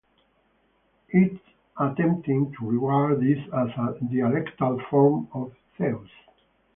It 1.09 1.33
is 1.33 1.41
tempting 1.95 2.55
to 2.57 2.65
regard 2.71 3.19
this 3.21 3.37
as 3.53 3.67
a 3.67 3.93
dialectal 4.01 4.83
form 4.89 5.27
of 5.31 5.53
Zeus. 5.77 6.09